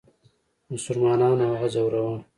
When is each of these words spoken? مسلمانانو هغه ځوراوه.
مسلمانانو 0.71 1.45
هغه 1.51 1.67
ځوراوه. 1.73 2.17